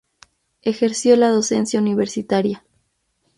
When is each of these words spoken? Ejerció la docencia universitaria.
Ejerció 0.63 1.15
la 1.15 1.29
docencia 1.29 1.79
universitaria. 1.79 2.63